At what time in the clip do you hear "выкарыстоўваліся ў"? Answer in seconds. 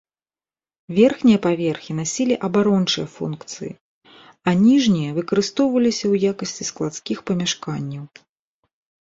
5.19-6.33